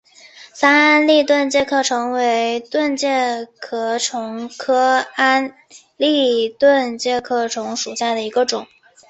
[0.51, 5.53] 桑安蛎盾介壳虫为盾介壳虫科安
[5.99, 8.65] 蛎盾介壳虫属下的一个种。